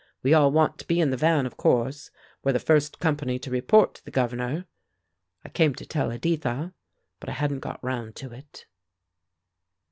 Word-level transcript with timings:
We 0.23 0.33
all 0.33 0.51
want 0.51 0.79
to 0.79 0.87
be 0.87 0.99
in 0.99 1.11
the 1.11 1.15
van, 1.15 1.45
of 1.45 1.57
course; 1.57 2.09
we're 2.43 2.53
the 2.53 2.57
first 2.59 2.97
company 2.97 3.37
to 3.37 3.51
report 3.51 3.93
to 3.93 4.03
the 4.03 4.09
Governor. 4.09 4.65
I 5.45 5.49
came 5.49 5.75
to 5.75 5.85
tell 5.85 6.11
Editha, 6.11 6.73
but 7.19 7.29
I 7.29 7.33
hadn't 7.33 7.59
got 7.59 7.83
round 7.83 8.15
to 8.15 8.31
it." 8.33 8.65